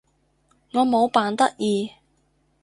[0.73, 1.91] 我冇扮得意